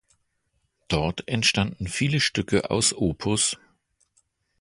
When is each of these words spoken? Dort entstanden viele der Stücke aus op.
Dort 0.87 1.27
entstanden 1.27 1.87
viele 1.87 2.13
der 2.13 2.21
Stücke 2.21 2.71
aus 2.71 2.91
op. 2.91 3.23